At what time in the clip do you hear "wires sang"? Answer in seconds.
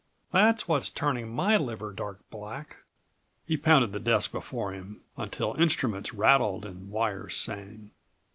6.89-7.91